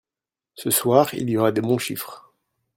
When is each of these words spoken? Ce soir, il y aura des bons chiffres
Ce 0.55 0.71
soir, 0.71 1.13
il 1.13 1.29
y 1.29 1.37
aura 1.37 1.51
des 1.51 1.61
bons 1.61 1.77
chiffres 1.77 2.33